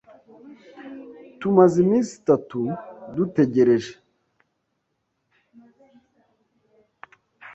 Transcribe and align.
Tumaze 1.39 1.75
iminsi 1.85 2.11
itatu 2.21 2.59
dutegereje. 3.15 3.93